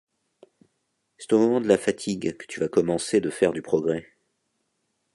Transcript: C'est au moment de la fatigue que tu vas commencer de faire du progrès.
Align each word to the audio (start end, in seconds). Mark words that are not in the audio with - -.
C'est 1.19 1.31
au 1.31 1.37
moment 1.37 1.61
de 1.61 1.67
la 1.67 1.77
fatigue 1.77 2.35
que 2.35 2.47
tu 2.47 2.59
vas 2.59 2.67
commencer 2.67 3.21
de 3.21 3.29
faire 3.29 3.53
du 3.53 3.61
progrès. 3.61 4.09